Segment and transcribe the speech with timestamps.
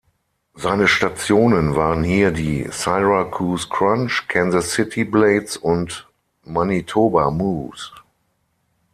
[0.55, 6.09] Seine Stationen waren hier die Syracuse Crunch, Kansas City Blades und
[6.43, 7.91] Manitoba Moose.